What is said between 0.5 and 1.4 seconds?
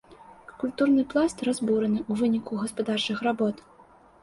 Культурны пласт